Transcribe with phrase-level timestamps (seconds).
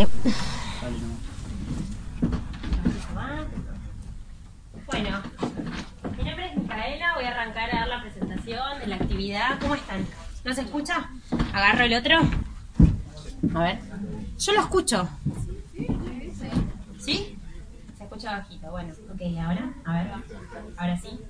[0.00, 0.96] Dale.
[4.86, 5.22] Bueno,
[6.16, 9.60] mi nombre es Micaela, voy a arrancar a dar la presentación de la actividad.
[9.60, 10.06] ¿Cómo están?
[10.44, 11.10] ¿No se escucha?
[11.52, 12.18] Agarro el otro.
[13.54, 13.78] A ver.
[14.38, 15.08] Yo lo escucho.
[16.98, 17.38] ¿Sí?
[17.98, 18.70] Se escucha bajito.
[18.70, 19.74] Bueno, ok, ahora.
[19.84, 20.12] A ver.
[20.78, 21.20] Ahora sí.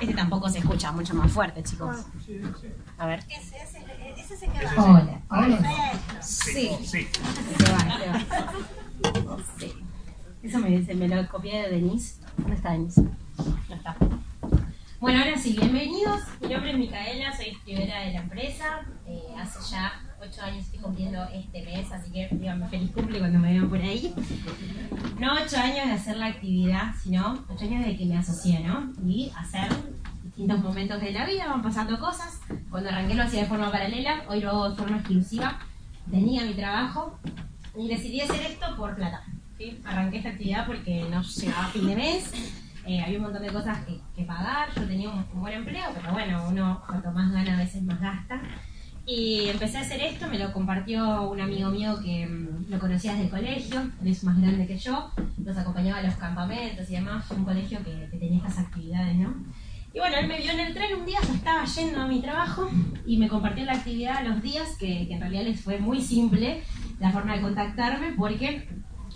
[0.00, 2.06] Este tampoco se escucha mucho más fuerte, chicos.
[2.98, 3.24] A ver.
[3.28, 3.56] Ese
[4.36, 4.72] se queda.
[4.76, 5.92] Hola, hola.
[6.20, 6.70] Sí.
[6.82, 7.08] Sí.
[7.58, 9.38] Se va, se va.
[9.58, 9.74] Sí.
[10.42, 12.20] Eso me, dice, me lo copié de Denise.
[12.36, 13.02] ¿Dónde está Denise?
[13.02, 13.96] No está.
[15.00, 16.20] Bueno, ahora sí, bienvenidos.
[16.40, 18.80] Mi nombre es Micaela, soy escribera de la empresa.
[19.06, 23.38] Eh, hace ya ocho años estoy cumpliendo este mes, así que díganme feliz cumple cuando
[23.38, 24.12] me vean por ahí.
[25.18, 28.92] No ocho años de hacer la actividad, sino ocho años de que me asocié, ¿no?
[29.06, 29.68] Y hacer
[30.38, 32.40] distintos momentos de la vida, van pasando cosas.
[32.70, 35.58] Cuando arranqué lo hacía de forma paralela, hoy lo hago de forma exclusiva.
[36.08, 37.18] Tenía mi trabajo
[37.76, 39.24] y decidí hacer esto por plata.
[39.58, 39.80] ¿sí?
[39.84, 42.32] Arranqué esta actividad porque no llegaba a fin de mes,
[42.86, 45.86] eh, había un montón de cosas que, que pagar, yo tenía un, un buen empleo,
[45.92, 48.40] pero bueno, uno cuanto más gana a veces más gasta.
[49.06, 53.10] Y empecé a hacer esto, me lo compartió un amigo mío que mm, lo conocía
[53.14, 56.92] desde el colegio, él es más grande que yo, nos acompañaba a los campamentos y
[56.92, 59.34] demás, fue un colegio que, que tenía estas actividades, ¿no?
[59.98, 62.20] Y bueno, él me vio en el tren un día, yo estaba yendo a mi
[62.20, 62.70] trabajo
[63.04, 66.62] y me compartió la actividad los días, que, que en realidad les fue muy simple
[67.00, 68.68] la forma de contactarme, porque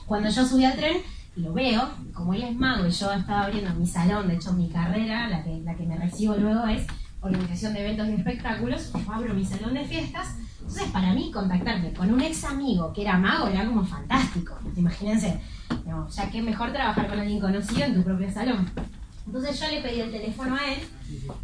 [0.06, 0.96] cuando yo subí al tren,
[1.36, 4.68] lo veo, como él es mago y yo estaba abriendo mi salón, de hecho mi
[4.70, 6.84] carrera, la que, la que me recibo luego es
[7.20, 11.92] organización de eventos y espectáculos, yo abro mi salón de fiestas, entonces para mí contactarme
[11.92, 15.38] con un ex amigo que era mago era como fantástico, imagínense,
[16.10, 18.68] ya que mejor trabajar con alguien conocido en tu propio salón.
[19.26, 20.80] Entonces yo le pedí el teléfono a él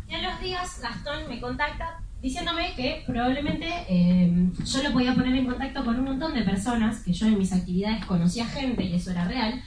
[0.09, 5.35] y a los días Gastón me contacta diciéndome que probablemente eh, yo lo podía poner
[5.35, 8.95] en contacto con un montón de personas que yo en mis actividades conocía gente y
[8.95, 9.63] eso era real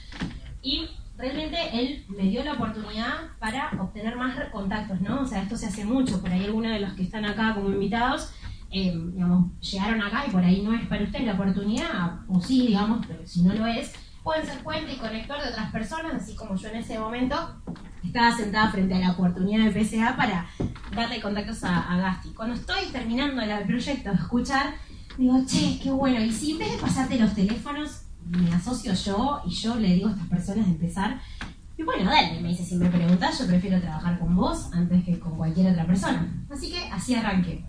[0.62, 5.22] y realmente él me dio la oportunidad para obtener más contactos, ¿no?
[5.22, 7.70] O sea, esto se hace mucho, por ahí algunos de los que están acá como
[7.70, 8.32] invitados,
[8.70, 12.66] eh, digamos, llegaron acá y por ahí no es para ustedes la oportunidad, o sí,
[12.66, 16.34] digamos, pero si no lo es, pueden ser puente y conector de otras personas, así
[16.34, 17.62] como yo en ese momento
[18.04, 20.46] estaba sentada frente a la oportunidad de PSA para
[20.94, 22.30] darle contactos a, a Gasti.
[22.30, 24.74] Cuando estoy terminando el proyecto de escuchar,
[25.18, 29.42] digo, che, qué bueno, y si en vez de pasarte los teléfonos, me asocio yo
[29.46, 31.20] y yo le digo a estas personas de empezar,
[31.76, 35.18] y bueno, dale, me dice, si me preguntas, yo prefiero trabajar con vos antes que
[35.18, 36.44] con cualquier otra persona.
[36.50, 37.64] Así que así arranqué.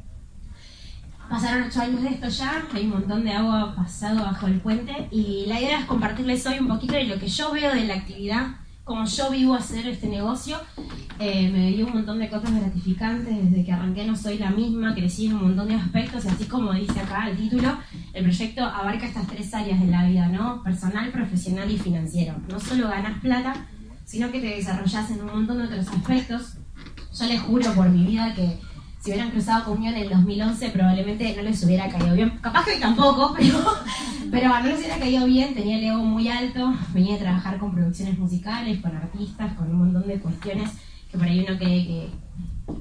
[1.29, 5.07] Pasaron ocho años de esto ya, hay un montón de agua pasado bajo el puente
[5.09, 7.95] y la idea es compartirles hoy un poquito de lo que yo veo de la
[7.95, 10.57] actividad, como yo vivo hacer este negocio.
[11.19, 14.93] Eh, me dio un montón de cosas gratificantes, desde que arranqué no soy la misma,
[14.93, 17.77] crecí en un montón de aspectos y así como dice acá el título,
[18.13, 20.61] el proyecto abarca estas tres áreas de la vida, ¿no?
[20.63, 22.35] Personal, profesional y financiero.
[22.49, 23.67] No solo ganas plata,
[24.05, 26.57] sino que te desarrollas en un montón de otros aspectos.
[27.17, 28.59] Yo les juro por mi vida que
[29.03, 32.29] si hubieran cruzado conmigo en el 2011 probablemente no les hubiera caído bien.
[32.39, 33.59] Capaz que hoy tampoco, pero,
[34.31, 35.53] pero no les hubiera caído bien.
[35.53, 39.79] Tenía el ego muy alto, venía a trabajar con producciones musicales, con artistas, con un
[39.79, 40.71] montón de cuestiones
[41.11, 42.09] que por ahí uno cree que,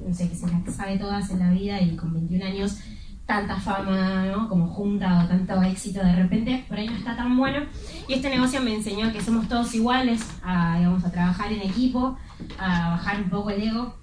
[0.07, 2.77] no sé, que se las sabe todas en la vida y con 21 años
[3.25, 4.47] tanta fama, ¿no?
[4.47, 7.65] Como junta o tanto éxito de repente, por ahí no está tan bueno.
[8.07, 12.17] Y este negocio me enseñó que somos todos iguales, a, digamos, a trabajar en equipo,
[12.57, 14.02] a bajar un poco el ego.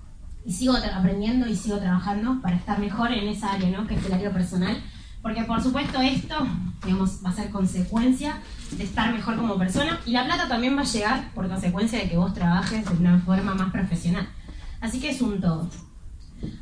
[0.50, 3.86] Y sigo aprendiendo y sigo trabajando para estar mejor en esa área, ¿no?
[3.86, 4.82] Que es el área personal.
[5.22, 6.44] Porque por supuesto esto,
[6.84, 8.36] digamos, va a ser consecuencia
[8.72, 10.00] de estar mejor como persona.
[10.06, 13.20] Y la plata también va a llegar por consecuencia de que vos trabajes de una
[13.20, 14.28] forma más profesional.
[14.80, 15.70] Así que es un todo.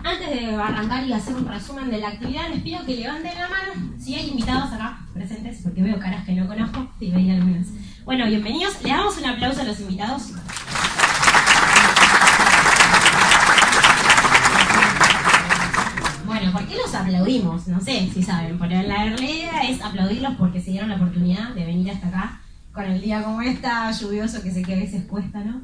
[0.05, 3.49] Antes de arrancar y hacer un resumen de la actividad, les pido que levanten la
[3.49, 7.69] mano si hay invitados acá presentes, porque veo caras que no conozco, sí, veía algunas.
[8.05, 8.83] Bueno, bienvenidos.
[8.83, 10.33] Le damos un aplauso a los invitados.
[16.29, 17.67] Bueno, ¿por qué los aplaudimos?
[17.69, 21.65] No sé si saben, pero la idea es aplaudirlos porque se dieron la oportunidad de
[21.65, 22.41] venir hasta acá
[22.73, 25.63] con el día como esta, lluvioso, que sé que a veces cuesta, ¿no?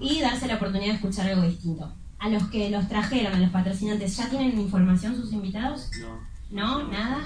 [0.00, 1.92] Y darse la oportunidad de escuchar algo distinto.
[2.18, 5.90] A los que los trajeron, a los patrocinantes, ¿ya tienen información sus invitados?
[6.50, 6.82] No.
[6.82, 6.88] ¿No?
[6.88, 7.18] ¿Nada?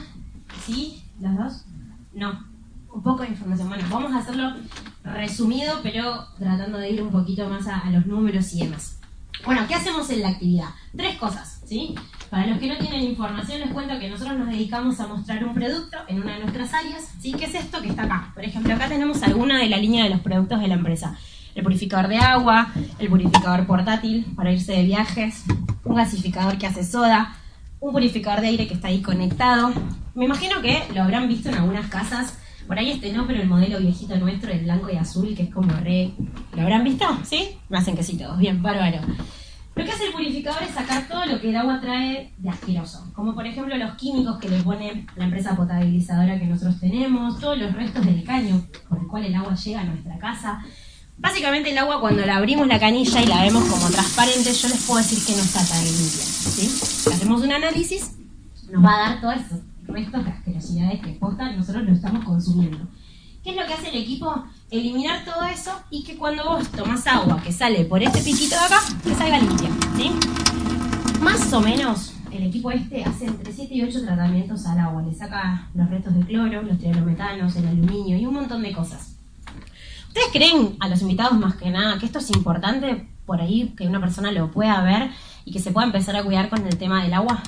[0.67, 1.03] ¿Sí?
[1.21, 1.65] ¿Los dos?
[2.13, 2.45] No.
[2.93, 3.69] Un poco de información.
[3.69, 4.53] Bueno, vamos a hacerlo
[5.05, 8.99] resumido, pero tratando de ir un poquito más a, a los números y demás.
[9.45, 10.69] Bueno, ¿qué hacemos en la actividad?
[10.95, 11.60] Tres cosas,
[12.31, 15.55] Para los que no tienen información, les cuento que nosotros nos dedicamos a mostrar un
[15.55, 17.33] producto en una de nuestras áreas, ¿sí?
[17.33, 18.33] ¿Qué es esto que está acá?
[18.35, 21.17] Por ejemplo, acá tenemos alguna de la línea de los productos de la empresa.
[21.55, 25.45] El purificador de agua, el purificador portátil para irse de viajes,
[25.85, 27.37] un gasificador que hace soda,
[27.79, 29.73] un purificador de aire que está ahí conectado.
[30.17, 33.49] Me imagino que lo habrán visto en algunas casas Por ahí este no, pero el
[33.49, 36.11] modelo viejito nuestro, el blanco y azul, que es como re...
[36.55, 37.07] ¿Lo habrán visto?
[37.25, 37.59] ¿Sí?
[37.69, 38.39] Me hacen que sí todos.
[38.39, 39.01] Bien, bárbaro.
[39.75, 43.11] Lo que hace el purificador es sacar todo lo que el agua trae de asqueroso,
[43.15, 47.57] como por ejemplo los químicos que le pone la empresa potabilizadora que nosotros tenemos, todos
[47.57, 50.63] los restos del caño por el cual el agua llega a nuestra casa.
[51.19, 54.85] Básicamente el agua cuando la abrimos la canilla y la vemos como transparente, yo les
[54.85, 56.25] puedo decir que no está tan limpia.
[56.25, 57.11] ¿sí?
[57.13, 58.17] Hacemos un análisis,
[58.71, 62.89] nos va a dar todos esos restos de asquerosidades que posta nosotros lo estamos consumiendo.
[63.45, 64.45] ¿Qué es lo que hace el equipo?
[64.71, 68.65] Eliminar todo eso y que cuando vos tomas agua que sale por este piquito de
[68.65, 69.69] acá, que salga limpia.
[69.97, 70.13] ¿sí?
[71.21, 75.03] Más o menos, el equipo este hace entre 7 y 8 tratamientos al agua.
[75.03, 79.17] Le saca los restos de cloro, los trialometanos, el aluminio y un montón de cosas.
[80.07, 83.89] ¿Ustedes creen, a los invitados más que nada, que esto es importante por ahí, que
[83.89, 85.11] una persona lo pueda ver
[85.45, 87.43] y que se pueda empezar a cuidar con el tema del agua?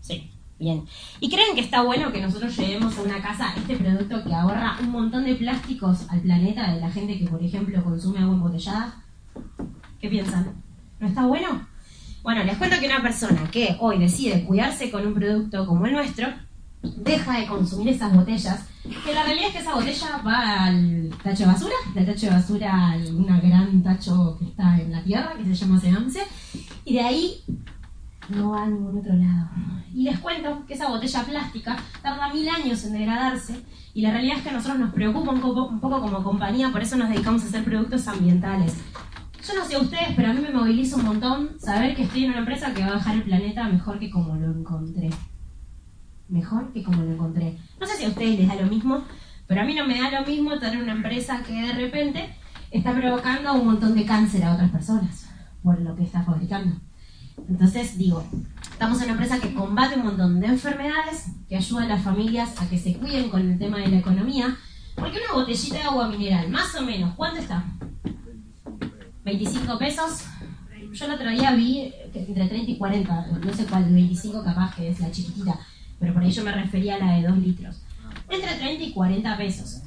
[0.00, 0.32] Sí.
[0.58, 0.84] Bien.
[1.20, 4.76] ¿Y creen que está bueno que nosotros llevemos a una casa este producto que ahorra
[4.80, 9.02] un montón de plásticos al planeta de la gente que, por ejemplo, consume agua embotellada?
[10.00, 10.52] ¿Qué piensan?
[10.98, 11.66] ¿No está bueno?
[12.22, 15.92] Bueno, les cuento que una persona que hoy decide cuidarse con un producto como el
[15.92, 16.26] nuestro,
[16.82, 18.66] deja de consumir esas botellas,
[19.04, 22.32] que la realidad es que esa botella va al tacho de basura, del tacho de
[22.32, 26.20] basura hay un gran tacho que está en la tierra, que se llama Seance,
[26.84, 27.44] y de ahí
[28.28, 29.50] no va a ningún otro lado.
[29.92, 33.62] Y les cuento que esa botella plástica tarda mil años en degradarse
[33.94, 36.70] y la realidad es que a nosotros nos preocupa un poco, un poco como compañía,
[36.70, 38.76] por eso nos dedicamos a hacer productos ambientales.
[39.46, 42.24] Yo no sé a ustedes, pero a mí me moviliza un montón saber que estoy
[42.24, 45.10] en una empresa que va a dejar el planeta mejor que como lo encontré.
[46.28, 47.56] Mejor que como lo encontré.
[47.80, 49.02] No sé si a ustedes les da lo mismo,
[49.46, 52.28] pero a mí no me da lo mismo tener una empresa que de repente
[52.70, 55.28] está provocando un montón de cáncer a otras personas
[55.62, 56.76] por lo que está fabricando.
[57.48, 58.24] Entonces digo,
[58.70, 62.60] estamos en una empresa que combate un montón de enfermedades, que ayuda a las familias
[62.60, 64.56] a que se cuiden con el tema de la economía,
[64.94, 67.64] porque una botellita de agua mineral, más o menos, ¿cuánto está?
[69.24, 70.24] 25 pesos.
[70.92, 74.88] Yo el otro día vi entre 30 y 40, no sé cuál, 25 capaz que
[74.88, 75.58] es la chiquitita,
[76.00, 77.82] pero por ahí yo me refería a la de 2 litros.
[78.28, 79.82] Entre 30 y 40 pesos.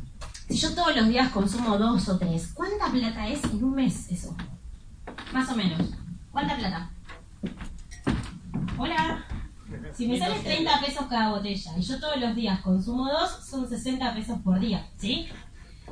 [0.47, 4.11] Si yo todos los días consumo 2 o 3, ¿cuánta plata es en un mes
[4.11, 4.35] eso?
[5.33, 5.79] Más o menos.
[6.31, 6.89] ¿Cuánta plata?
[8.77, 9.25] Hola.
[9.93, 13.67] Si me sale 30 pesos cada botella y yo todos los días consumo dos, son
[13.67, 15.27] 60 pesos por día, ¿sí?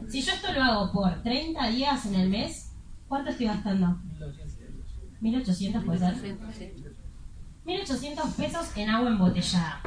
[0.08, 2.72] Si yo esto lo hago por 30 días en el mes,
[3.08, 4.00] ¿cuánto estoy gastando?
[5.22, 6.38] 1800 puede ser.
[7.66, 9.82] 1800 pesos en agua embotellada.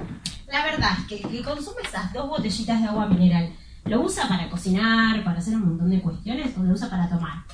[0.47, 3.53] La verdad es que el que consume esas dos botellitas de agua mineral,
[3.85, 7.45] ¿lo usa para cocinar, para hacer un montón de cuestiones o lo usa para tomar?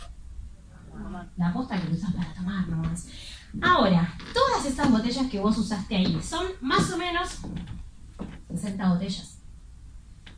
[1.37, 3.06] La posta que lo usa para tomar nomás.
[3.62, 7.38] Ahora, todas estas botellas que vos usaste ahí son más o menos
[8.50, 9.38] 60 botellas.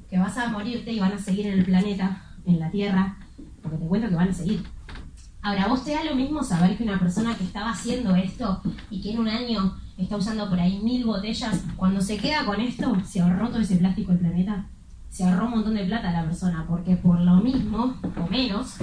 [0.08, 3.16] Que vas a morirte y van a seguir en el planeta, en la Tierra,
[3.62, 4.64] porque te cuento que van a seguir.
[5.42, 8.60] Ahora, ¿vos te da lo mismo saber que una persona que estaba haciendo esto
[8.90, 12.60] y que en un año está usando por ahí mil botellas, cuando se queda con
[12.60, 14.66] esto, se ahorró todo ese plástico del planeta?
[15.08, 18.74] Se ahorró un montón de plata a la persona, porque por lo mismo, o menos,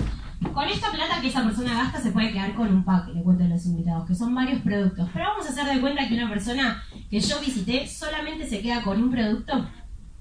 [0.54, 3.44] con esta plata que esa persona gasta se puede quedar con un pack, le cuento
[3.44, 5.10] a los invitados, que son varios productos.
[5.14, 8.82] Pero vamos a hacer de cuenta que una persona que yo visité solamente se queda
[8.84, 9.68] con un producto.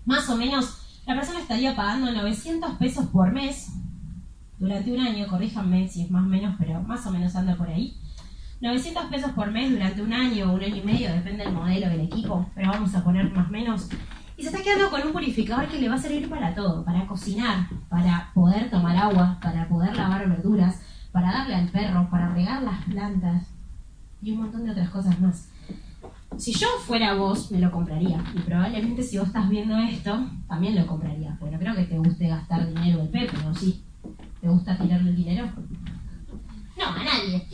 [0.07, 3.73] Más o menos, la persona estaría pagando 900 pesos por mes
[4.59, 7.69] durante un año, corríjanme si es más o menos, pero más o menos anda por
[7.69, 7.97] ahí.
[8.61, 12.01] 900 pesos por mes durante un año, un año y medio, depende del modelo del
[12.01, 13.89] equipo, pero vamos a poner más o menos
[14.37, 17.07] y se está quedando con un purificador que le va a servir para todo, para
[17.07, 22.63] cocinar, para poder tomar agua, para poder lavar verduras, para darle al perro, para regar
[22.63, 23.47] las plantas
[24.21, 25.49] y un montón de otras cosas más.
[26.37, 28.23] Si yo fuera vos, me lo compraría.
[28.35, 31.35] Y probablemente si vos estás viendo esto, también lo compraría.
[31.39, 33.83] Porque no creo que te guste gastar dinero del Pepe, ¿o sí?
[34.41, 35.49] ¿Te gusta tirarle el dinero?
[36.77, 37.47] No, a nadie.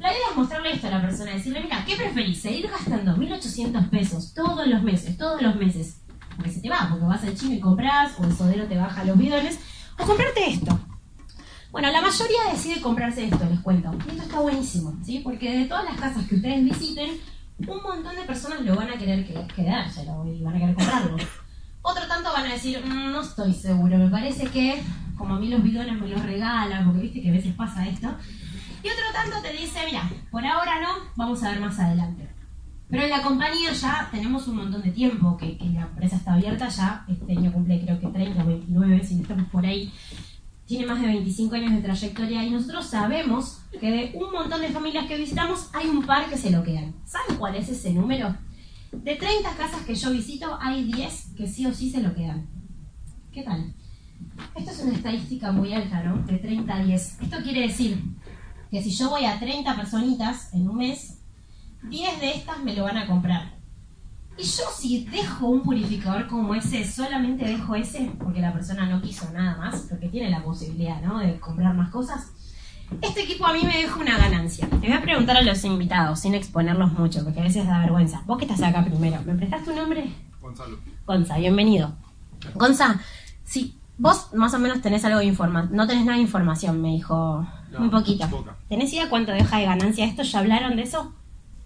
[0.00, 2.40] La idea es mostrarle esto a la persona, decirle, mira, ¿qué preferís?
[2.40, 6.00] ¿Seguir gastando 1.800 pesos todos los meses, todos los meses,
[6.36, 9.04] porque se te va, porque vas al chino y compras, o el sodero te baja
[9.04, 9.58] los bidones,
[9.98, 10.78] o comprarte esto.
[11.70, 13.90] Bueno, la mayoría decide comprarse esto, les cuento.
[14.06, 15.20] Y esto está buenísimo, ¿sí?
[15.24, 17.18] Porque de todas las casas que ustedes visiten,
[17.58, 21.16] un montón de personas lo van a querer quedárselo y van a querer comprarlo.
[21.82, 24.82] Otro tanto van a decir, mm, no estoy seguro, me parece que
[25.16, 28.08] como a mí los bidones me los regalan, porque viste que a veces pasa esto.
[28.82, 32.28] Y otro tanto te dice, mira, por ahora no, vamos a ver más adelante.
[32.94, 36.68] Pero en la compañía ya tenemos un montón de tiempo que, la empresa está abierta,
[36.68, 39.92] ya este año cumple creo que 30 o 29, si no estamos por ahí.
[40.64, 44.68] Tiene más de 25 años de trayectoria y nosotros sabemos que de un montón de
[44.68, 46.94] familias que visitamos hay un par que se lo quedan.
[47.04, 48.36] ¿Saben cuál es ese número?
[48.92, 52.46] De 30 casas que yo visito hay 10 que sí o sí se lo quedan.
[53.32, 53.74] ¿Qué tal?
[54.54, 56.18] Esto es una estadística muy alta, ¿no?
[56.18, 57.22] De 30 a 10.
[57.22, 58.00] Esto quiere decir
[58.70, 61.23] que si yo voy a 30 personitas en un mes,
[61.88, 63.54] 10 de estas me lo van a comprar.
[64.36, 69.00] Y yo si dejo un purificador como ese, solamente dejo ese, porque la persona no
[69.00, 71.18] quiso nada más, porque tiene la posibilidad, ¿no?
[71.20, 72.32] De comprar más cosas.
[73.00, 74.68] Este equipo a mí me deja una ganancia.
[74.82, 78.22] Le voy a preguntar a los invitados, sin exponerlos mucho, porque a veces da vergüenza.
[78.26, 80.12] Vos que estás acá primero, ¿me prestás tu nombre?
[80.40, 80.78] Gonzalo.
[81.06, 81.94] Gonza, bienvenido.
[82.54, 83.00] Gonza,
[83.44, 86.88] si vos más o menos tenés algo de información, no tenés nada de información, me
[86.88, 88.28] dijo No, muy poquito.
[88.28, 88.56] poca.
[88.68, 90.22] ¿Tenés idea cuánto deja de ganancia esto?
[90.24, 91.14] ¿Ya hablaron de eso?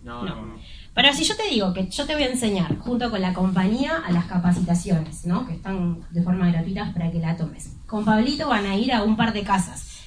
[0.03, 0.47] No, No.
[0.47, 0.55] no.
[0.95, 3.99] Pero si yo te digo que yo te voy a enseñar junto con la compañía
[4.05, 5.47] a las capacitaciones, ¿no?
[5.47, 7.73] Que están de forma gratuita para que la tomes.
[7.87, 10.01] Con Pablito van a ir a un par de casas.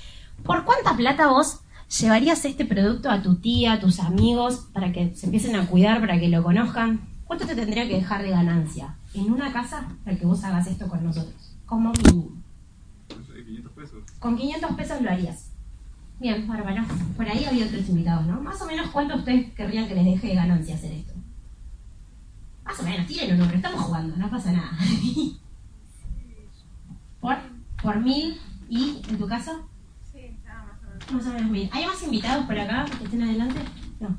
[0.43, 1.60] ¿Por cuánta plata vos
[2.00, 6.00] llevarías este producto a tu tía, a tus amigos, para que se empiecen a cuidar,
[6.01, 7.01] para que lo conozcan?
[7.25, 10.88] ¿Cuánto te tendría que dejar de ganancia en una casa para que vos hagas esto
[10.89, 11.53] con nosotros?
[11.65, 12.31] Como mínimo.
[13.17, 14.03] No sé, 500 pesos.
[14.19, 15.50] Con 500 pesos lo harías.
[16.22, 16.84] Bien, bárbaro.
[17.18, 18.40] Por ahí había otros invitados, ¿no?
[18.40, 21.13] Más o menos cuánto ustedes querrían que les deje de ganancia hacer esto.
[22.63, 24.70] Más o menos, tiren un número, estamos jugando, no pasa nada.
[27.22, 27.38] ¿Por?
[27.82, 28.40] ¿Por mil?
[28.70, 29.68] ¿Y en tu caso?
[30.13, 31.12] Sí, estaba más o menos.
[31.12, 31.68] Más o menos mil.
[31.74, 33.60] ¿Hay más invitados por acá que estén adelante?
[34.00, 34.16] No.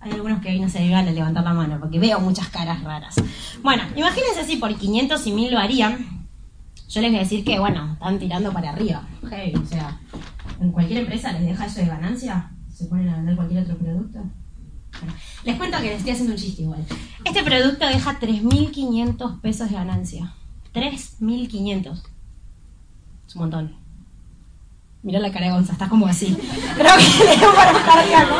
[0.00, 2.84] Hay algunos que ahí no se llegan a levantar la mano porque veo muchas caras
[2.84, 3.14] raras.
[3.62, 6.28] Bueno, imagínense si por 500 y 1000 lo harían.
[6.90, 9.08] Yo les voy a decir que, bueno, están tirando para arriba.
[9.26, 9.98] Heavy, o sea,
[10.60, 12.50] en cualquier empresa les deja eso de ganancia.
[12.72, 14.18] Se ponen a vender cualquier otro producto.
[14.98, 15.14] Bueno,
[15.44, 16.84] les cuento que les estoy haciendo un chiste igual.
[17.24, 20.34] Este producto deja 3.500 pesos de ganancia.
[20.74, 22.02] 3.500.
[23.26, 23.76] Es un montón.
[25.02, 26.36] Mirá la cara de Gonza, está como así.
[26.76, 28.34] Creo que le para cardíaco.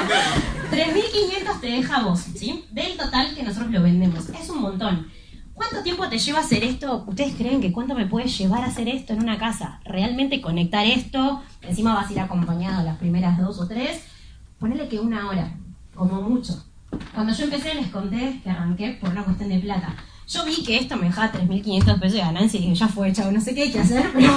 [0.71, 2.65] 3.500 te deja vos, ¿sí?
[2.71, 4.29] Del total que nosotros lo vendemos.
[4.29, 5.09] Es un montón.
[5.61, 7.05] ¿Cuánto tiempo te lleva hacer esto?
[7.07, 9.79] ¿Ustedes creen que cuánto me puede llevar a hacer esto en una casa?
[9.85, 14.03] Realmente conectar esto, encima vas a ir acompañado las primeras dos o tres,
[14.59, 15.53] ponele que una hora,
[15.95, 16.65] como mucho.
[17.15, 19.95] Cuando yo empecé les conté que arranqué por una cuestión de plata.
[20.27, 23.31] Yo vi que esto me dejaba 3.500 pesos de ganancia y dije, ya fue, chavo,
[23.31, 24.33] no sé qué hay que hacer, pero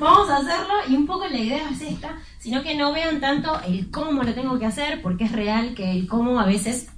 [0.00, 0.74] vamos a hacerlo.
[0.88, 4.34] Y un poco la idea es esta, sino que no vean tanto el cómo lo
[4.34, 6.88] tengo que hacer, porque es real que el cómo a veces,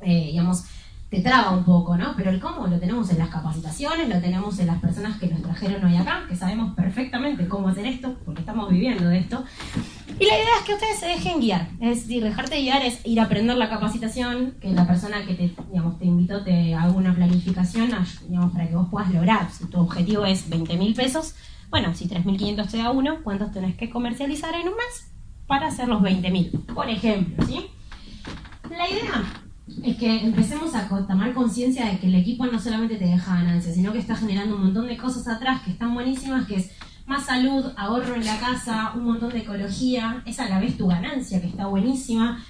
[0.00, 0.64] eh, digamos,
[1.10, 2.14] te traba un poco, ¿no?
[2.16, 5.42] Pero el cómo lo tenemos en las capacitaciones, lo tenemos en las personas que nos
[5.42, 9.44] trajeron hoy acá, que sabemos perfectamente cómo hacer esto, porque estamos viviendo de esto.
[10.20, 13.18] Y la idea es que ustedes se dejen guiar, es decir, dejarte guiar es ir
[13.18, 17.12] a aprender la capacitación, que la persona que te, digamos, te invitó te haga una
[17.12, 17.90] planificación,
[18.28, 19.50] digamos, para que vos puedas lograr.
[19.50, 21.34] Si tu objetivo es 20 mil pesos,
[21.70, 25.10] bueno, si 3.500 te da uno, ¿cuántos tenés que comercializar en un mes
[25.48, 26.50] para hacer los 20 mil?
[26.72, 27.66] Por ejemplo, ¿sí?
[28.70, 29.24] La idea
[29.84, 33.74] es que empecemos a tomar conciencia de que el equipo no solamente te deja ganancias,
[33.74, 36.70] sino que está generando un montón de cosas atrás que están buenísimas, que es
[37.06, 40.86] más salud, ahorro en la casa, un montón de ecología, es a la vez tu
[40.86, 42.42] ganancia, que está buenísima.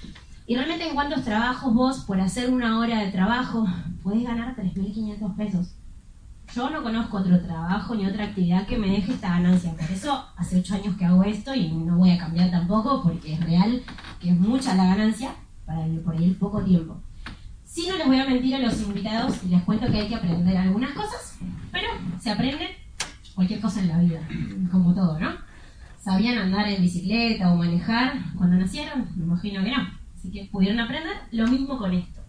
[0.45, 3.65] Y realmente en cuántos trabajos vos, por hacer una hora de trabajo,
[4.03, 5.75] podés ganar 3.500 pesos.
[6.53, 9.71] Yo no conozco otro trabajo ni otra actividad que me deje esta ganancia.
[9.71, 13.33] Por eso hace ocho años que hago esto y no voy a cambiar tampoco porque
[13.33, 13.81] es real
[14.19, 15.33] que es mucha la ganancia
[15.65, 16.97] para el- por el poco tiempo.
[17.71, 20.15] Sí, no les voy a mentir a los invitados y les cuento que hay que
[20.15, 21.37] aprender algunas cosas,
[21.71, 21.87] pero
[22.19, 22.75] se aprende
[23.33, 24.19] cualquier cosa en la vida,
[24.69, 25.37] como todo, ¿no?
[25.97, 29.07] ¿Sabían andar en bicicleta o manejar cuando nacieron?
[29.15, 29.89] Me imagino que no.
[30.17, 32.19] Así que pudieron aprender lo mismo con esto.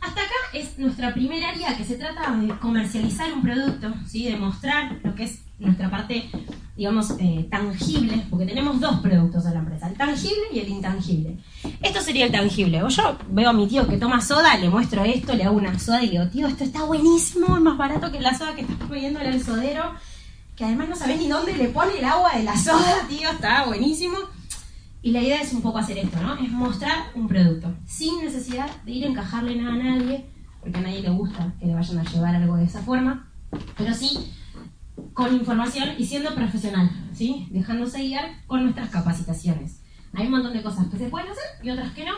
[0.00, 4.24] Hasta acá es nuestra primera área que se trata de comercializar un producto, ¿sí?
[4.24, 6.28] de mostrar lo que es nuestra parte,
[6.76, 11.38] digamos, eh, tangible, porque tenemos dos productos en la empresa, el tangible y el intangible.
[11.80, 12.82] Esto sería el tangible.
[12.82, 15.78] O yo veo a mi tío que toma soda, le muestro esto, le hago una
[15.78, 18.62] soda y le digo, tío, esto está buenísimo, es más barato que la soda que
[18.62, 19.94] estás pidiéndole al sodero,
[20.56, 23.66] que además no sabés ni dónde le pone el agua de la soda, tío, está
[23.66, 24.16] buenísimo.
[25.02, 26.34] Y la idea es un poco hacer esto, ¿no?
[26.36, 30.24] Es mostrar un producto, sin necesidad de ir a encajarle nada a nadie,
[30.60, 33.28] porque a nadie le gusta que le vayan a llevar algo de esa forma,
[33.76, 34.32] pero sí
[35.14, 37.46] con información y siendo profesional, ¿sí?
[37.50, 39.80] Dejándose guiar con nuestras capacitaciones.
[40.12, 42.12] Hay un montón de cosas que se pueden hacer y otras que no,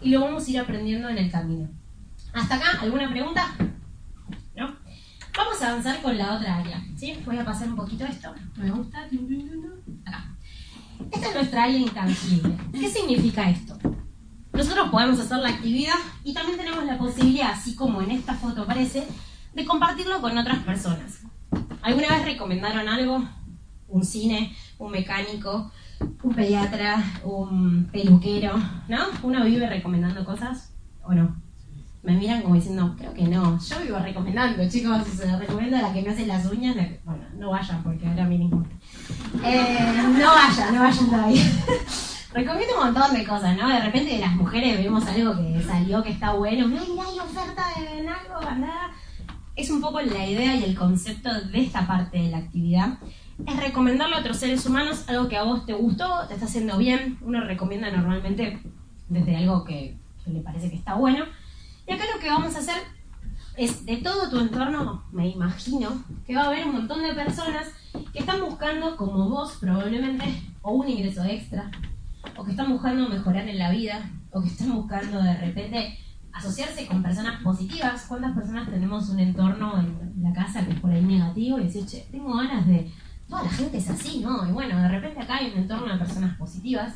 [0.00, 1.68] y lo vamos a ir aprendiendo en el camino.
[2.34, 3.54] ¿Hasta acá alguna pregunta?
[4.56, 4.76] ¿No?
[5.36, 7.18] Vamos a avanzar con la otra área, ¿sí?
[7.24, 8.32] Voy a pasar un poquito esto.
[8.56, 9.08] Me gusta.
[10.04, 10.36] Acá.
[11.10, 12.56] Esta es nuestra área intangible.
[12.72, 13.78] ¿Qué significa esto?
[14.52, 18.62] Nosotros podemos hacer la actividad y también tenemos la posibilidad, así como en esta foto
[18.62, 19.06] aparece,
[19.54, 21.23] de compartirlo con otras personas.
[21.84, 23.22] ¿Alguna vez recomendaron algo?
[23.88, 25.70] Un cine, un mecánico,
[26.22, 28.54] un pediatra, un peluquero,
[28.88, 29.00] ¿no?
[29.22, 30.72] ¿Uno vive recomendando cosas
[31.02, 31.36] o no?
[32.02, 33.58] me miran como diciendo, creo que no.
[33.58, 36.76] Yo vivo recomendando, chicos, se recomiendo a la que me hace las uñas.
[37.04, 38.74] bueno, no vayan porque ahora me importa.
[39.42, 41.42] Eh, no vayan, no vayan todavía.
[42.34, 43.68] Recomiendo un montón de cosas, ¿no?
[43.68, 46.66] De repente de las mujeres vemos algo que salió que está bueno.
[46.66, 48.90] Mira, hay oferta en algo, andá.
[49.56, 52.98] Es un poco la idea y el concepto de esta parte de la actividad.
[53.46, 56.76] Es recomendarle a otros seres humanos algo que a vos te gustó, te está haciendo
[56.76, 57.18] bien.
[57.22, 58.58] Uno recomienda normalmente
[59.08, 59.96] desde algo que,
[60.26, 61.24] le parece que está bueno.
[61.86, 62.82] Y acá lo que vamos a hacer
[63.56, 67.68] es de todo tu entorno, me imagino, que va a haber un montón de personas
[68.12, 70.24] que están buscando, como vos probablemente,
[70.62, 71.70] o un ingreso extra,
[72.36, 75.98] o que están buscando mejorar en la vida, o que están buscando de repente
[76.34, 78.04] asociarse con personas positivas.
[78.08, 81.86] ¿Cuántas personas tenemos un entorno en la casa que es por ahí negativo y decir,
[81.86, 82.90] che, tengo ganas de...
[83.28, 84.46] Toda la gente es así, ¿no?
[84.46, 86.92] Y bueno, de repente acá hay un entorno de personas positivas,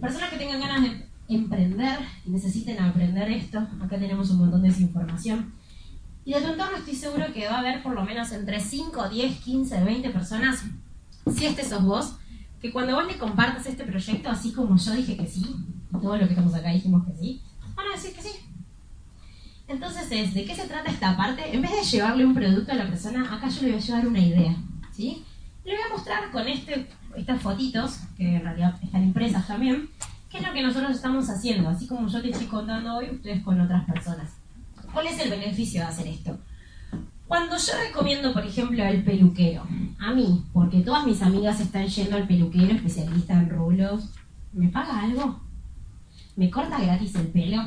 [0.00, 3.60] personas que tengan ganas de emprender y necesiten aprender esto.
[3.80, 5.52] Acá tenemos un montón de desinformación.
[6.24, 9.08] Y de tu entorno estoy seguro que va a haber por lo menos entre 5,
[9.10, 10.64] 10, 15, 20 personas,
[11.32, 12.16] si este sos vos,
[12.60, 15.46] que cuando vos le compartas este proyecto, así como yo dije que sí,
[15.94, 17.42] y todos los que estamos acá dijimos que sí,
[17.76, 18.49] van a decir que sí.
[19.70, 21.54] Entonces es, ¿de qué se trata esta parte?
[21.54, 24.08] En vez de llevarle un producto a la persona, acá yo le voy a llevar
[24.08, 24.56] una idea,
[24.90, 25.24] ¿sí?
[25.64, 29.88] Le voy a mostrar con este, estas fotitos, que en realidad están impresas también,
[30.28, 33.44] qué es lo que nosotros estamos haciendo, así como yo te estoy contando hoy, ustedes
[33.44, 34.32] con otras personas.
[34.92, 36.36] ¿Cuál es el beneficio de hacer esto?
[37.28, 39.62] Cuando yo recomiendo, por ejemplo, al peluquero,
[40.00, 44.10] a mí, porque todas mis amigas están yendo al peluquero, especialista en rulos,
[44.52, 45.40] ¿me paga algo?
[46.34, 47.62] ¿Me corta gratis el pelo?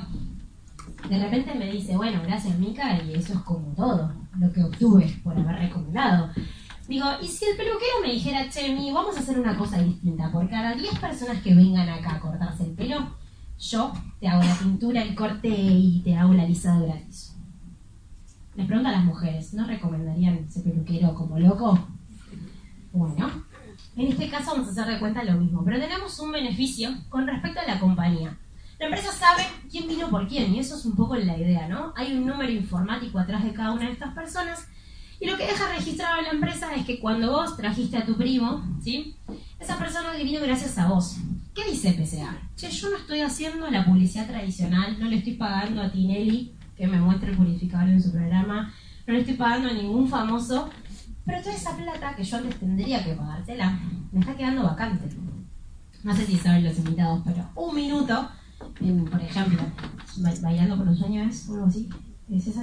[1.09, 5.19] De repente me dice, bueno, gracias Mica, y eso es como todo, lo que obtuve
[5.23, 6.29] por haber recomendado.
[6.87, 10.31] Digo, ¿y si el peluquero me dijera, che, Mi, vamos a hacer una cosa distinta?
[10.31, 13.15] Por cada 10 personas que vengan acá a cortarse el pelo,
[13.59, 17.35] yo te hago la pintura, el corte y te hago el alisado gratis.
[18.55, 21.87] Les pregunto a las mujeres, ¿no recomendarían ese peluquero como loco?
[22.91, 23.31] Bueno,
[23.95, 27.25] en este caso vamos a hacer de cuenta lo mismo, pero tenemos un beneficio con
[27.25, 28.37] respecto a la compañía.
[28.83, 31.93] La empresa sabe quién vino por quién y eso es un poco la idea, ¿no?
[31.95, 34.67] Hay un número informático atrás de cada una de estas personas
[35.21, 38.61] y lo que deja registrado la empresa es que cuando vos trajiste a tu primo,
[38.83, 39.15] ¿sí?
[39.57, 41.15] Esa persona vino gracias a vos.
[41.55, 42.37] ¿Qué dice PCA?
[42.57, 46.85] Che, yo no estoy haciendo la publicidad tradicional, no le estoy pagando a Tinelli que
[46.85, 48.73] me muestre el purificador en su programa,
[49.07, 50.69] no le estoy pagando a ningún famoso,
[51.25, 53.79] pero toda esa plata que yo antes tendría que pagártela,
[54.11, 55.07] me está quedando vacante.
[56.03, 58.29] No sé si saben los invitados, pero un minuto,
[58.81, 59.61] en, por ejemplo,
[60.17, 61.89] ba- bailando por los sueños, o algo así,
[62.31, 62.61] ¿es esa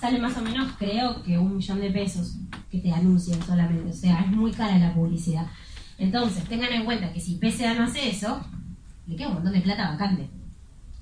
[0.00, 2.36] sale más o menos, creo que un millón de pesos
[2.70, 3.90] que te anuncian solamente.
[3.90, 5.46] O sea, es muy cara la publicidad.
[5.98, 8.40] Entonces, tengan en cuenta que si PSA no hace eso,
[9.06, 10.30] le queda un montón de plata vacante.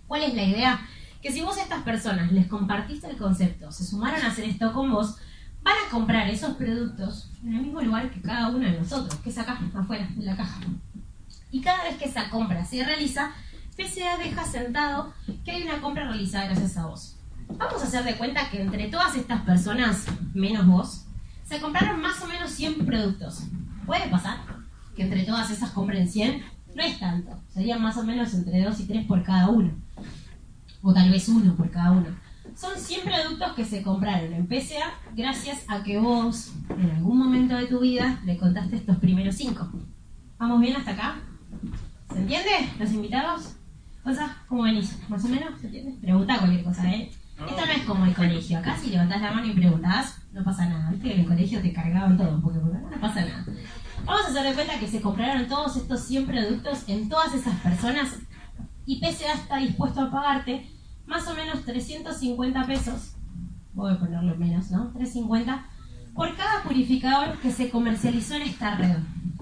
[0.08, 0.80] ¿Cuál es la idea?
[1.22, 4.72] Que si vos a estas personas les compartiste el concepto, se sumaron a hacer esto
[4.72, 5.16] con vos,
[5.62, 9.30] van a comprar esos productos en el mismo lugar que cada uno de nosotros, que
[9.30, 10.60] es acá, afuera, en la caja.
[11.52, 13.30] Y cada vez que esa compra se realiza,
[13.78, 15.12] PSA deja sentado
[15.44, 17.16] que hay una compra realizada gracias a vos.
[17.48, 21.04] Vamos a hacer de cuenta que entre todas estas personas, menos vos,
[21.44, 23.44] se compraron más o menos 100 productos.
[23.86, 24.38] ¿Puede pasar
[24.96, 26.42] que entre todas esas compren 100?
[26.74, 27.40] No es tanto.
[27.54, 29.70] Serían más o menos entre 2 y 3 por cada uno.
[30.82, 32.08] O tal vez uno por cada uno.
[32.56, 37.54] Son 100 productos que se compraron en PSA gracias a que vos, en algún momento
[37.56, 39.70] de tu vida, le contaste estos primeros 5.
[40.38, 41.20] ¿Vamos bien hasta acá?
[42.12, 42.50] ¿Se entiende?
[42.78, 43.57] ¿Los invitados?
[44.08, 44.34] ¿Cosa?
[44.48, 44.98] ¿Cómo venís?
[45.10, 45.60] ¿Más o menos?
[45.60, 45.98] ¿Se entiende?
[46.00, 47.10] Pregunta cualquier cosa, ¿eh?
[47.46, 48.58] Esto no es como el colegio.
[48.58, 50.90] Acá si levantás la mano y preguntás, no pasa nada.
[50.92, 53.44] Viste que en el colegio te cargaban todo, porque por no pasa nada.
[54.06, 57.54] Vamos a hacer de cuenta que se compraron todos estos 100 productos en todas esas
[57.60, 58.16] personas
[58.86, 60.66] y PSA está dispuesto a pagarte
[61.04, 63.12] más o menos 350 pesos,
[63.74, 64.88] voy a ponerlo menos, ¿no?
[64.92, 65.66] 350
[66.14, 68.96] por cada purificador que se comercializó en esta red.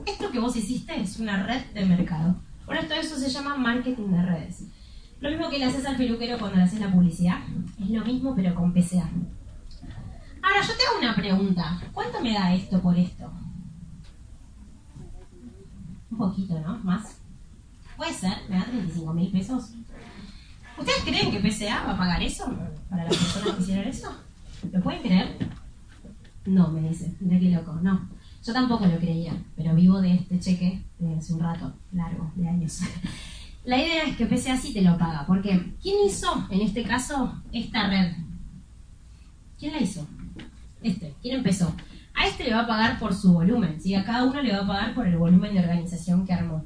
[0.07, 2.40] Esto que vos hiciste es una red de mercado.
[2.66, 4.64] Por esto eso se llama marketing de redes.
[5.20, 7.38] Lo mismo que le haces al peluquero cuando le haces la publicidad.
[7.81, 9.09] Es lo mismo pero con PCA.
[10.42, 11.81] Ahora yo te hago una pregunta.
[11.92, 13.31] ¿Cuánto me da esto por esto?
[16.11, 16.79] Un poquito, ¿no?
[16.79, 17.18] Más.
[17.96, 19.70] Puede ser, me da 35 mil pesos.
[20.79, 22.52] ¿Ustedes creen que PCA va a pagar eso
[22.90, 24.14] para las personas que hicieron eso?
[24.72, 25.37] ¿Lo pueden creer?
[26.44, 27.14] No, me dice.
[27.20, 27.79] Mira qué loco.
[27.83, 28.09] No.
[28.46, 32.48] Yo tampoco lo creía, pero vivo de este cheque de hace un rato, largo, de
[32.48, 32.80] años.
[33.64, 37.42] La idea es que PCA sí te lo paga, porque ¿quién hizo en este caso
[37.50, 38.12] esta red?
[39.59, 40.06] ¿Quién la hizo?
[40.80, 41.12] Este.
[41.20, 41.74] ¿Quién empezó?
[42.14, 43.96] A este le va a pagar por su volumen, ¿sí?
[43.96, 46.64] A cada uno le va a pagar por el volumen de organización que armó.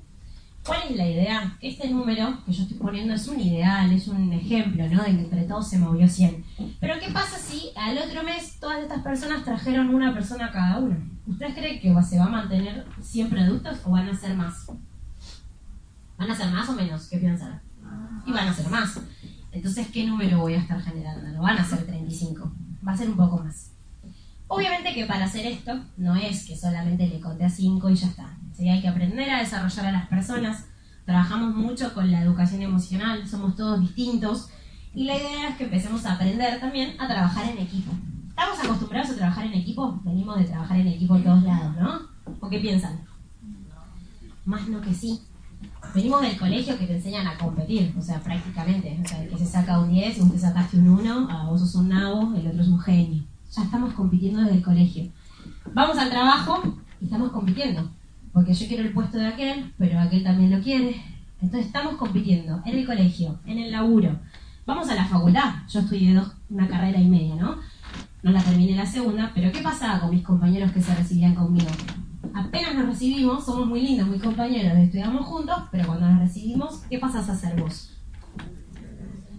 [0.64, 1.56] ¿Cuál es la idea?
[1.60, 5.02] Este número que yo estoy poniendo es un ideal, es un ejemplo, ¿no?
[5.02, 6.44] De que entre todos se movió 100.
[6.80, 10.96] Pero ¿qué pasa si al otro mes todas estas personas trajeron una persona cada uno?
[11.26, 14.66] ¿Ustedes creen que se va a mantener 100 productos o van a ser más?
[16.18, 17.08] ¿Van a ser más o menos?
[17.08, 17.62] ¿Qué piensan?
[18.26, 19.00] Y van a ser más.
[19.52, 21.26] Entonces, ¿qué número voy a estar generando?
[21.28, 22.52] No van a ser 35,
[22.86, 23.69] va a ser un poco más.
[24.52, 28.08] Obviamente que para hacer esto no es que solamente le conté a 5 y ya
[28.08, 28.36] está.
[28.52, 28.68] ¿sí?
[28.68, 30.64] Hay que aprender a desarrollar a las personas.
[31.04, 34.48] Trabajamos mucho con la educación emocional, somos todos distintos.
[34.92, 37.92] Y la idea es que empecemos a aprender también a trabajar en equipo.
[38.30, 40.00] ¿Estamos acostumbrados a trabajar en equipo?
[40.02, 42.00] Venimos de trabajar en equipo en todos lados, ¿no?
[42.40, 43.02] ¿O qué piensan?
[44.44, 45.20] Más no que sí.
[45.94, 48.98] Venimos del colegio que te enseñan a competir, o sea, prácticamente.
[49.00, 51.60] O sea, el que se saca un 10 y usted sacaste un 1, ah, vos
[51.60, 53.29] sos un nabo, el otro es un genio.
[53.50, 55.10] Ya estamos compitiendo desde el colegio.
[55.74, 56.62] Vamos al trabajo
[57.00, 57.90] y estamos compitiendo.
[58.32, 61.02] Porque yo quiero el puesto de aquel, pero aquel también lo quiere.
[61.40, 64.18] Entonces estamos compitiendo en el colegio, en el laburo.
[64.66, 65.54] Vamos a la facultad.
[65.68, 67.56] Yo estudié dos, una carrera y media, ¿no?
[68.22, 71.70] No la terminé la segunda, pero ¿qué pasaba con mis compañeros que se recibían conmigo?
[72.34, 76.98] apenas nos recibimos, somos muy lindos, muy compañeros, estudiamos juntos, pero cuando nos recibimos, ¿qué
[76.98, 77.96] pasas a hacer vos?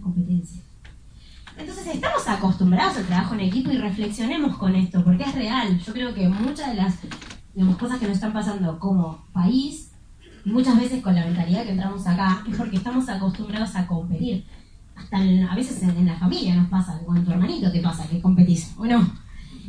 [0.02, 0.61] Competencia.
[1.62, 5.78] Entonces estamos acostumbrados al trabajo en equipo y reflexionemos con esto, porque es real.
[5.78, 6.96] Yo creo que muchas de las
[7.78, 9.92] cosas que nos están pasando como país,
[10.44, 14.44] muchas veces con la mentalidad que entramos acá, es porque estamos acostumbrados a competir.
[14.96, 18.20] Hasta a veces en, en, la familia nos pasa, con tu hermanito te pasa que
[18.20, 19.08] competís, ¿o no?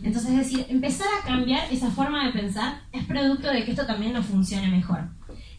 [0.02, 3.86] Entonces, es decir, empezar a cambiar esa forma de pensar es producto de que esto
[3.86, 5.10] también nos funcione mejor.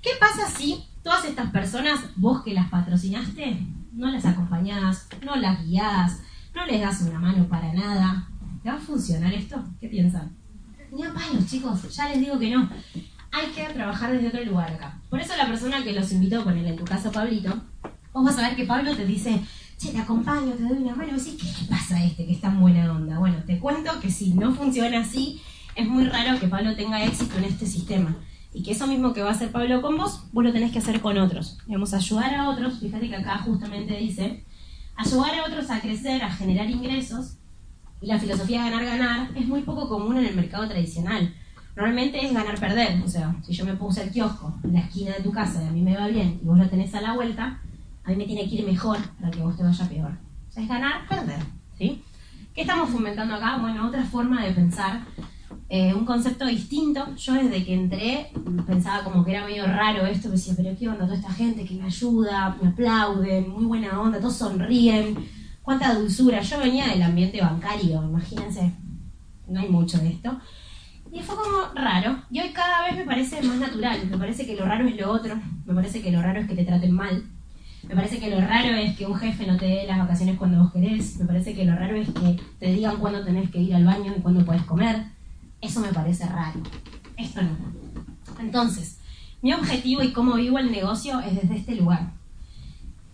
[0.03, 5.65] ¿Qué pasa si todas estas personas, vos que las patrocinaste, no las acompañás, no las
[5.65, 6.21] guiás,
[6.55, 8.29] no les das una mano para nada?
[8.63, 9.63] ¿Te va a funcionar esto?
[9.81, 10.37] ¿Qué piensan?
[10.93, 12.69] Ni a palos, chicos, ya les digo que no.
[13.33, 15.01] Hay que trabajar desde otro lugar acá.
[15.11, 17.53] Por eso la persona que los invitó, poner en tu caso Pablito,
[18.13, 19.41] vos vas a ver que Pablo te dice,
[19.77, 22.41] che, te acompaño, te doy una mano, decís, ¿qué le pasa a este que es
[22.41, 23.19] tan buena onda?
[23.19, 25.41] Bueno, te cuento que si no funciona así,
[25.75, 28.17] es muy raro que Pablo tenga éxito en este sistema.
[28.55, 30.79] Y que eso mismo que va a hacer Pablo con vos, vos lo tenés que
[30.79, 31.59] hacer con otros.
[31.67, 34.45] Digamos, ayudar a otros, fíjate que acá justamente dice,
[34.97, 37.37] ayudar a otros a crecer, a generar ingresos,
[38.01, 41.35] y la filosofía de ganar-ganar es muy poco común en el mercado tradicional.
[41.75, 45.23] Normalmente es ganar-perder, o sea, si yo me puse el kiosco en la esquina de
[45.23, 47.61] tu casa y a mí me va bien y vos lo tenés a la vuelta,
[48.05, 50.13] a mí me tiene que ir mejor para que a vos te vaya peor.
[50.49, 51.41] O sea, es ganar, perder.
[51.77, 52.05] ¿sí?
[52.55, 53.57] ¿Qué estamos fomentando acá?
[53.57, 55.01] Bueno, otra forma de pensar,
[55.77, 57.17] eh, un concepto distinto.
[57.17, 58.31] Yo desde que entré
[58.65, 61.05] pensaba como que era medio raro esto, me decía, pero ¿qué onda?
[61.05, 65.17] Toda esta gente que me ayuda, me aplauden, muy buena onda, todos sonríen,
[65.63, 66.41] cuánta dulzura.
[66.43, 68.73] Yo venía del ambiente bancario, imagínense,
[69.49, 70.39] no hay mucho de esto.
[71.11, 72.23] Y fue como raro.
[72.31, 73.99] Y hoy cada vez me parece más natural.
[74.09, 75.35] Me parece que lo raro es lo otro.
[75.67, 77.25] Me parece que lo raro es que te traten mal.
[77.89, 80.63] Me parece que lo raro es que un jefe no te dé las vacaciones cuando
[80.63, 81.17] vos querés.
[81.19, 84.15] Me parece que lo raro es que te digan cuándo tenés que ir al baño
[84.17, 85.15] y cuándo puedes comer.
[85.65, 86.61] Eso me parece raro.
[87.17, 87.57] Esto no.
[88.39, 88.99] Entonces,
[89.41, 92.13] mi objetivo y cómo vivo el negocio es desde este lugar.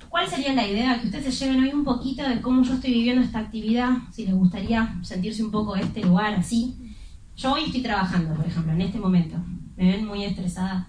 [0.09, 1.01] ¿Cuál sería la idea?
[1.01, 4.27] Que ustedes se lleven hoy un poquito de cómo yo estoy viviendo esta actividad, si
[4.27, 6.75] les gustaría sentirse un poco este lugar así.
[7.37, 9.37] Yo hoy estoy trabajando, por ejemplo, en este momento.
[9.77, 10.89] ¿Me ven muy estresada?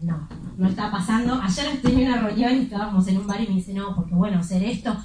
[0.00, 1.40] no, no está pasando.
[1.42, 4.38] Ayer tenía una reunión y estábamos en un bar y me dice, no, porque bueno,
[4.38, 4.96] hacer esto.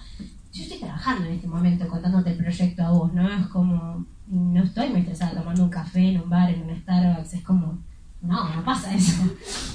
[1.01, 3.27] Trabajando en este momento contándote el proyecto a vos, ¿no?
[3.27, 7.33] Es como, no estoy muy estresada tomando un café en un bar, en un Starbucks,
[7.33, 7.79] es como,
[8.21, 9.23] no, no pasa eso.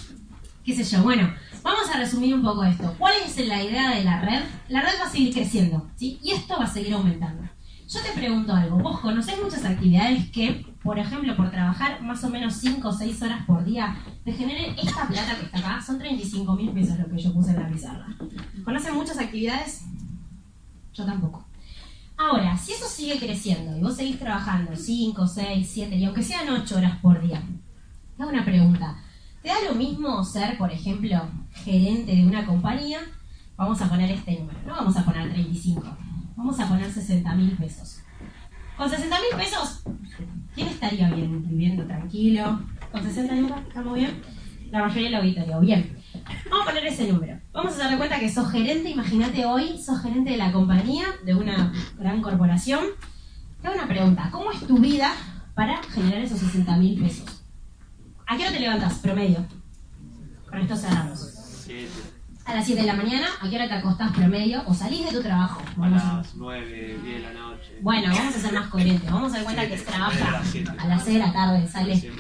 [0.65, 1.03] ¿Qué sé yo?
[1.03, 1.29] Bueno,
[1.65, 2.95] vamos a resumir un poco esto.
[2.97, 4.43] ¿Cuál es la idea de la red?
[4.69, 6.21] La red va a seguir creciendo, ¿sí?
[6.23, 7.43] Y esto va a seguir aumentando.
[7.89, 12.31] Yo te pregunto algo, vos conocés muchas actividades que, por ejemplo, por trabajar más o
[12.31, 15.99] menos 5 o 6 horas por día, te generen esta plata que está acá, son
[15.99, 18.07] 35 mil pesos lo que yo puse en la pizarra.
[18.65, 19.85] ¿Conocen muchas actividades?
[20.97, 21.45] Yo tampoco.
[22.17, 26.49] Ahora, si eso sigue creciendo y vos seguís trabajando 5, 6, 7, y aunque sean
[26.49, 27.43] 8 horas por día,
[28.19, 28.97] hago una pregunta.
[29.43, 31.21] ¿Te da lo mismo ser, por ejemplo,
[31.53, 33.01] gerente de una compañía?
[33.57, 35.97] Vamos a poner este número, no vamos a poner 35
[36.37, 38.01] Vamos a poner 60 mil pesos.
[38.77, 39.83] Con 60 mil pesos,
[40.55, 42.61] ¿quién estaría bien viviendo tranquilo?
[42.93, 44.23] Con 60 lucas, ¿estamos bien?
[44.71, 45.97] La mayoría del auditorio, bien.
[46.51, 47.39] Vamos a poner ese número.
[47.53, 51.35] Vamos a darle cuenta que sos gerente, imagínate hoy, sos gerente de la compañía, de
[51.35, 52.85] una gran corporación.
[53.61, 55.13] Te hago una pregunta, ¿cómo es tu vida
[55.55, 57.43] para generar esos 60 mil pesos?
[58.27, 59.45] ¿A qué hora te levantas, promedio?
[60.49, 61.37] Con esto cerramos
[62.47, 64.63] a las 7 de la mañana, ¿a qué hora te acostás promedio?
[64.67, 65.63] ¿O salís de tu trabajo?
[65.81, 67.79] a las 9, 10 de la noche.
[67.83, 69.11] Bueno, vamos a ser más coherentes.
[69.11, 72.13] Vamos a dar cuenta que trabaja a las 6 de la tarde, sale.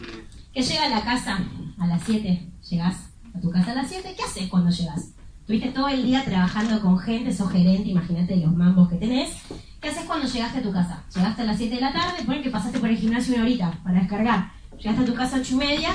[0.53, 1.39] Que llega a la casa
[1.79, 2.97] a las 7, Llegás
[3.37, 5.11] a tu casa a las 7, ¿qué haces cuando llegas?
[5.47, 9.37] Tuviste todo el día trabajando con gente, sos gerente, imagínate los mambos que tenés.
[9.81, 11.05] ¿Qué haces cuando llegaste a tu casa?
[11.15, 13.79] Llegaste a las 7 de la tarde, ponen que pasaste por el gimnasio una horita
[13.85, 14.51] para descargar.
[14.79, 15.91] Llegaste a tu casa a 8 y media,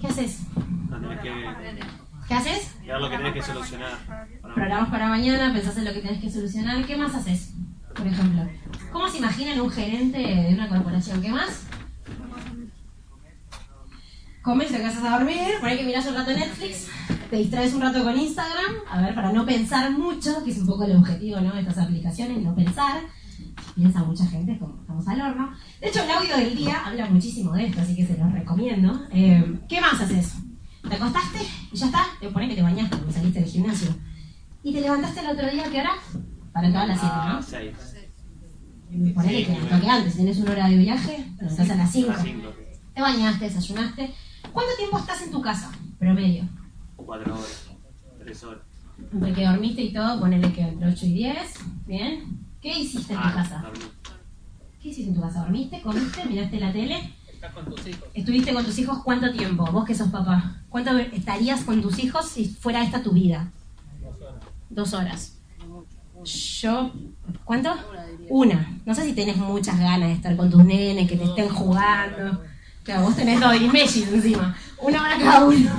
[0.00, 0.40] ¿qué haces?
[0.88, 1.30] No tenés que
[2.26, 2.74] ¿Qué haces?
[2.86, 3.92] ver lo que tenés que solucionar.
[4.54, 6.84] Programas para mañana, pensás en lo que tenés que solucionar.
[6.84, 7.52] ¿Qué más haces?
[7.94, 8.48] Por ejemplo,
[8.92, 11.20] ¿cómo se imaginan un gerente de una corporación?
[11.20, 11.66] ¿Qué más?
[14.42, 16.86] Comes, te casas a dormir, por ahí que miras un rato Netflix,
[17.28, 20.66] te distraes un rato con Instagram, a ver, para no pensar mucho, que es un
[20.66, 21.52] poco el objetivo ¿no?
[21.52, 23.02] de estas aplicaciones, no pensar.
[23.74, 25.50] Piensa mucha gente, como estamos al horno.
[25.80, 29.06] De hecho, el audio del día habla muchísimo de esto, así que se los recomiendo.
[29.12, 30.34] Eh, ¿Qué más haces?
[30.88, 31.38] ¿Te acostaste
[31.72, 32.06] y ya está?
[32.18, 33.94] Te pones que te bañaste porque saliste del gimnasio.
[34.62, 35.92] ¿Y te levantaste el otro día a qué hora?
[36.52, 37.42] Para entrar a las 7, Ah, ¿no?
[37.42, 37.76] seis.
[39.14, 42.10] Ponele que toque antes, si tenés una hora de viaje, te levantás a las 5.
[42.10, 42.48] A cinco.
[42.94, 44.14] Te bañaste, desayunaste.
[44.52, 45.70] ¿Cuánto tiempo estás en tu casa?
[45.98, 46.44] Promedio.
[46.96, 47.66] Cuatro horas.
[48.18, 48.60] Tres horas.
[49.12, 51.54] Entre que dormiste y todo, ponele que entre 8 y 10.
[51.86, 52.38] Bien.
[52.60, 53.62] ¿Qué hiciste en tu Ah, casa?
[53.62, 53.84] dormí.
[54.82, 55.40] ¿Qué hiciste en tu casa?
[55.40, 55.80] ¿Dormiste?
[55.80, 56.24] ¿Comiste?
[56.26, 57.14] ¿Miraste la tele?
[57.32, 58.08] Estás con tus hijos.
[58.12, 59.64] ¿Estuviste con tus hijos cuánto tiempo?
[59.72, 60.56] Vos que sos papá.
[60.68, 63.50] ¿Cuánto estarías con tus hijos si fuera esta tu vida?
[64.68, 65.38] Dos horas.
[66.60, 66.92] Yo,
[67.44, 67.70] ¿cuánto?
[68.28, 68.78] Una.
[68.84, 72.42] No sé si tenés muchas ganas de estar con tus nenes, que te estén jugando.
[72.84, 74.56] Claro, vos tenés dos Messi encima.
[74.80, 75.70] Una hora cada uno.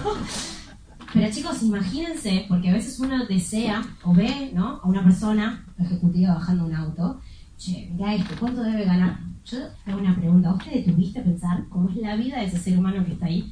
[1.14, 4.80] Pero chicos, imagínense, porque a veces uno desea o ve, ¿no?
[4.82, 7.20] A una persona ejecutiva bajando un auto.
[7.58, 9.20] Che, mira esto, ¿cuánto debe ganar?
[9.46, 10.52] Yo hago una pregunta.
[10.52, 13.26] ¿Vos te detuviste a pensar cómo es la vida de ese ser humano que está
[13.26, 13.52] ahí?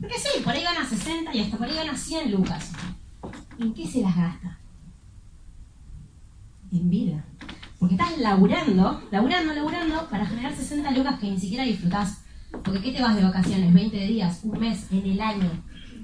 [0.00, 2.72] Porque sí, por ahí gana 60 y hasta por ahí gana 100 lucas.
[3.58, 4.58] ¿En qué se las gasta?
[6.72, 7.24] En vida.
[7.78, 12.25] Porque estás laburando, laburando, laburando para generar 60 lucas que ni siquiera disfrutás.
[12.64, 13.72] Porque ¿qué te vas de vacaciones?
[13.72, 15.50] 20 días, un mes, en el año.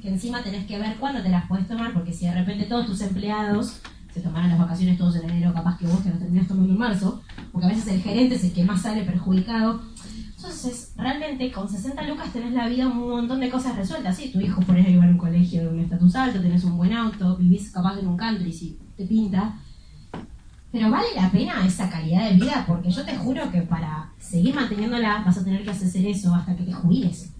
[0.00, 2.86] Que encima tenés que ver cuándo te las puedes tomar, porque si de repente todos
[2.86, 3.80] tus empleados
[4.12, 6.78] se tomaran las vacaciones todos en enero, capaz que vos te las terminás tomando en
[6.78, 9.80] marzo, porque a veces el gerente es el que más sale perjudicado.
[10.36, 14.16] Entonces, realmente con 60 lucas tenés la vida un montón de cosas resueltas.
[14.16, 16.76] Sí, tu hijo por ahí va a un colegio de un estatus alto, tenés un
[16.76, 19.60] buen auto, vivís capaz en un country si te pinta.
[20.72, 24.54] Pero vale la pena esa calidad de vida porque yo te juro que para seguir
[24.54, 27.30] manteniéndola vas a tener que hacer eso hasta que te jubiles.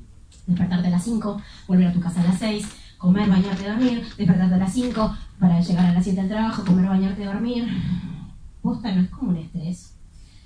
[0.46, 2.68] Despertarte a las 5, volver a tu casa a las 6,
[2.98, 6.86] comer, bañarte, dormir, despertarte a las 5 para llegar a las 7 al trabajo, comer,
[6.86, 7.68] bañarte, dormir.
[8.60, 9.94] Posta no es como un estrés.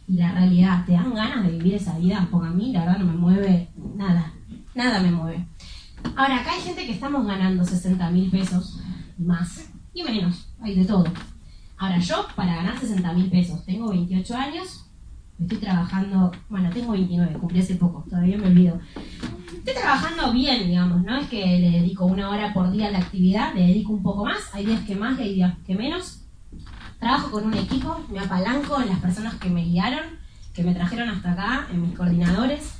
[0.07, 2.29] Y la realidad, ¿te dan ganas de vivir esa vida?
[2.31, 4.33] Porque a mí la verdad no me mueve nada.
[4.77, 5.45] Nada me mueve.
[6.15, 8.81] Ahora, acá hay gente que estamos ganando 60 mil pesos
[9.19, 10.49] más y menos.
[10.63, 11.05] Hay de todo.
[11.79, 14.87] Ahora, yo para ganar 60 mil pesos, tengo 28 años,
[15.39, 18.81] estoy trabajando, bueno, tengo 29, cumplí hace poco, todavía me olvido.
[19.59, 22.99] Estoy trabajando bien, digamos, no es que le dedico una hora por día a la
[22.99, 26.23] actividad, le dedico un poco más, hay días que más hay días que menos.
[26.99, 30.19] Trabajo con un equipo, me apalanco en las personas que me guiaron,
[30.55, 32.73] que me trajeron hasta acá, en mis coordinadores.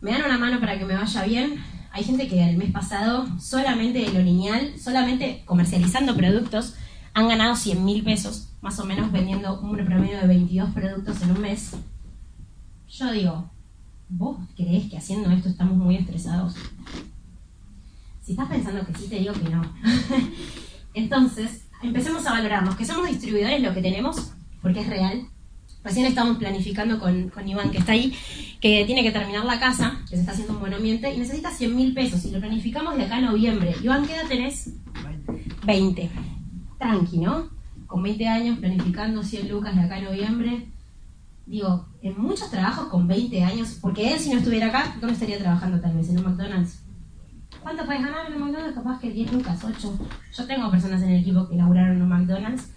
[0.00, 1.64] Me dan una mano para que me vaya bien.
[1.90, 6.76] Hay gente que el mes pasado, solamente de lo lineal, solamente comercializando productos,
[7.16, 11.30] han ganado 100 mil pesos, más o menos vendiendo un promedio de 22 productos en
[11.30, 11.72] un mes.
[12.90, 13.50] Yo digo,
[14.10, 16.56] ¿vos creés que haciendo esto estamos muy estresados?
[18.22, 19.62] Si estás pensando que sí, te digo que no.
[20.94, 25.26] Entonces, empecemos a valorarnos, que somos distribuidores lo que tenemos, porque es real.
[25.84, 28.14] Recién estamos planificando con, con Iván, que está ahí,
[28.60, 31.50] que tiene que terminar la casa, que se está haciendo un buen ambiente, y necesita
[31.50, 32.26] 100 mil pesos.
[32.26, 33.74] Y lo planificamos de acá a noviembre.
[33.82, 34.68] Iván, ¿qué edad tenés?
[35.64, 36.35] 20.
[36.78, 37.48] Tranqui, ¿no?
[37.86, 40.68] Con 20 años planificando 100 lucas de acá a noviembre.
[41.46, 45.38] Digo, en muchos trabajos con 20 años, porque él si no estuviera acá, ¿dónde estaría
[45.38, 46.08] trabajando tal vez?
[46.08, 46.82] En un McDonald's.
[47.62, 48.74] ¿Cuánto puedes ganar en un McDonald's?
[48.74, 49.98] Capaz que 10 lucas, 8.
[50.36, 52.70] Yo tengo personas en el equipo que laburaron en un McDonald's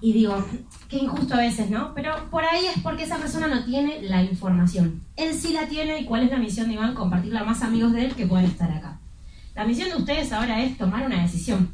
[0.00, 0.44] y digo,
[0.88, 1.92] qué injusto a veces, ¿no?
[1.94, 5.02] Pero por ahí es porque esa persona no tiene la información.
[5.16, 7.92] Él sí la tiene y cuál es la misión de Iván, compartirla a más amigos
[7.92, 9.00] de él que puedan estar acá.
[9.54, 11.70] La misión de ustedes ahora es tomar una decisión.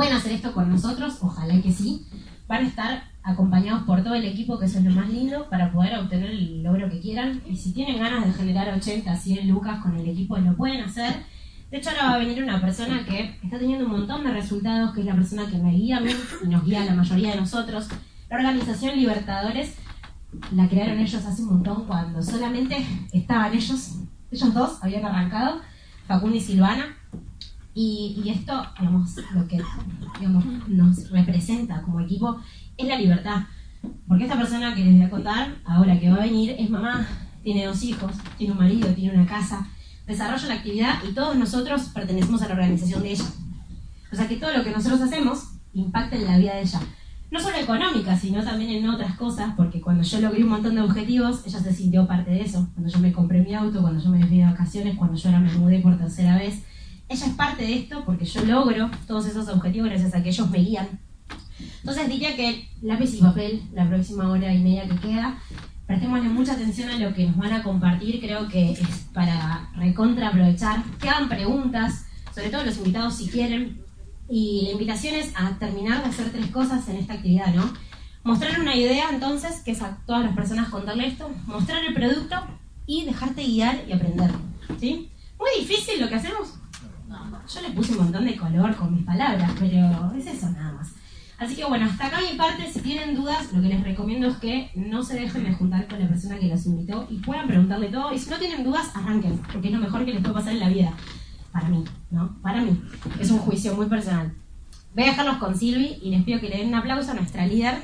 [0.00, 1.18] ¿Pueden hacer esto con nosotros?
[1.20, 2.06] Ojalá que sí.
[2.48, 5.70] Van a estar acompañados por todo el equipo, que eso es lo más lindo, para
[5.70, 7.42] poder obtener el logro que quieran.
[7.46, 11.16] Y si tienen ganas de generar 80, 100 lucas con el equipo, lo pueden hacer.
[11.70, 14.94] De hecho, ahora va a venir una persona que está teniendo un montón de resultados,
[14.94, 17.32] que es la persona que me guía a mí y nos guía a la mayoría
[17.32, 17.88] de nosotros.
[18.30, 19.76] La organización Libertadores
[20.52, 23.96] la crearon ellos hace un montón cuando solamente estaban ellos,
[24.30, 25.60] ellos dos habían arrancado,
[26.06, 26.96] Facundo y Silvana,
[27.74, 29.62] y, y esto, digamos, lo que
[30.18, 32.38] digamos, nos representa como equipo
[32.76, 33.42] es la libertad.
[34.08, 37.06] Porque esta persona que les voy a contar, ahora que va a venir, es mamá,
[37.42, 39.66] tiene dos hijos, tiene un marido, tiene una casa.
[40.06, 43.24] desarrolla la actividad y todos nosotros pertenecemos a la organización de ella.
[44.12, 46.80] O sea que todo lo que nosotros hacemos impacta en la vida de ella.
[47.30, 50.80] No solo económica, sino también en otras cosas, porque cuando yo logré un montón de
[50.80, 52.68] objetivos, ella se sintió parte de eso.
[52.74, 55.40] Cuando yo me compré mi auto, cuando yo me fui de vacaciones, cuando yo ahora
[55.40, 56.64] me mudé por tercera vez,
[57.10, 60.48] ella es parte de esto porque yo logro todos esos objetivos gracias a que ellos
[60.48, 61.00] me guían.
[61.80, 65.38] Entonces diría que lápiz y papel, la próxima hora y media que queda,
[65.88, 68.80] prestémosle mucha atención a lo que nos van a compartir, creo que es
[69.12, 73.82] para recontra aprovechar, que hagan preguntas, sobre todo los invitados si quieren,
[74.28, 77.74] y la invitación es a terminar de hacer tres cosas en esta actividad, ¿no?
[78.22, 82.36] Mostrar una idea, entonces, que es a todas las personas contarle esto, mostrar el producto
[82.86, 84.30] y dejarte guiar y aprender,
[84.78, 85.10] ¿sí?
[85.36, 86.59] Muy difícil lo que hacemos.
[87.52, 90.88] Yo le puse un montón de color con mis palabras, pero es eso nada más.
[91.38, 94.36] Así que bueno, hasta acá mi parte, si tienen dudas, lo que les recomiendo es
[94.36, 97.88] que no se dejen de juntar con la persona que los invitó y puedan preguntarle
[97.88, 98.12] todo.
[98.12, 100.60] Y si no tienen dudas, arranquen, porque es lo mejor que les puede pasar en
[100.60, 100.92] la vida.
[101.50, 102.36] Para mí, ¿no?
[102.42, 102.80] Para mí.
[103.18, 104.32] Es un juicio muy personal.
[104.94, 107.46] Voy a dejarlos con Silvi y les pido que le den un aplauso a nuestra
[107.46, 107.80] líder.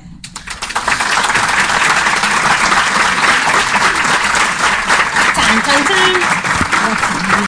[5.35, 6.36] ¡Chan, chan, chan!